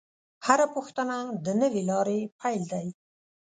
هره 0.45 0.65
پوښتنه 0.75 1.15
د 1.45 1.47
نوې 1.61 1.81
لارې 1.89 2.19
پیل 2.39 2.61
دی. 2.71 2.87